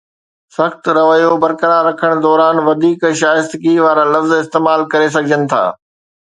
سخت 0.55 0.83
رويو 0.97 1.31
برقرار 1.43 1.83
رکڻ 1.89 2.11
دوران، 2.25 2.55
وڌيڪ 2.67 3.01
شائستگي 3.21 3.75
وارا 3.85 4.05
لفظ 4.13 4.31
استعمال 4.41 4.79
ڪري 4.95 5.09
سگهجن 5.19 5.41
ٿا. 5.55 5.63